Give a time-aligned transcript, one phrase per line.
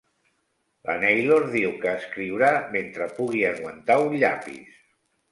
[0.89, 4.81] La Naylor diu que escriurà mentre pugui aguantar un llapis.